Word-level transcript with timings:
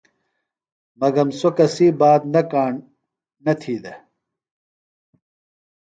مگم 0.99 1.27
سوۡ 1.39 1.53
کسی 1.57 1.87
بات 1.99 2.21
نہ 2.33 2.41
کاݨ 2.51 2.73
نہ 3.45 3.53
تھی 3.61 3.75
دےۡ۔ 3.83 3.99